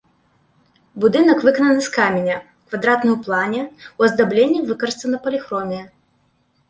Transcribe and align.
Будынак 1.03 1.43
выканана 1.47 1.81
з 1.87 1.91
каменя, 1.97 2.37
квадратны 2.71 3.11
ў 3.17 3.19
плане, 3.29 3.61
у 4.01 4.09
аздабленні 4.09 4.59
выкарыстана 4.71 5.17
паліхромія. 5.27 5.83